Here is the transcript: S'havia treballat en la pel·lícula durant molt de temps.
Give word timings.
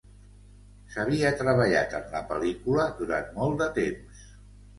S'havia 0.93 1.31
treballat 1.41 1.93
en 1.99 2.07
la 2.15 2.23
pel·lícula 2.33 2.87
durant 3.03 3.31
molt 3.37 3.63
de 3.65 3.71
temps. 3.79 4.27